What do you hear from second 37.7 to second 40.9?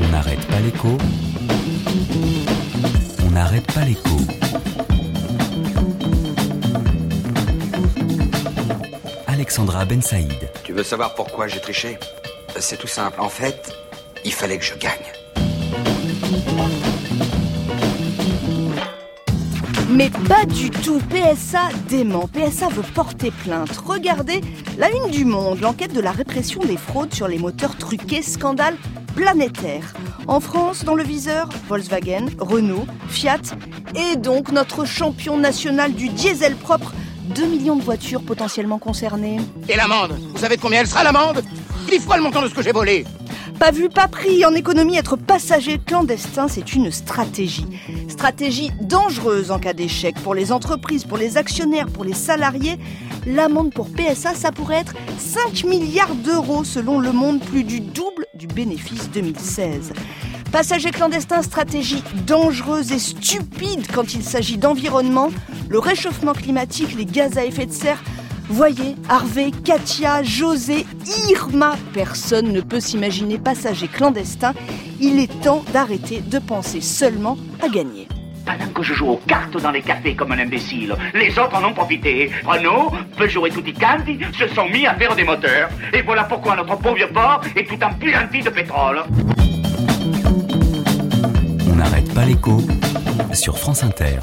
de voitures potentiellement concernées. Et l'amende Vous savez de combien elle